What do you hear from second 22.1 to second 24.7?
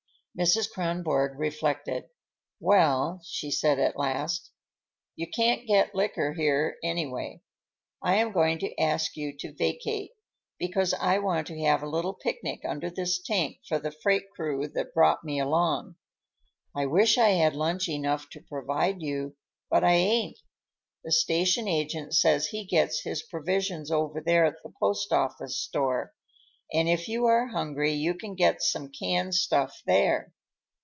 says he gets his provisions over there at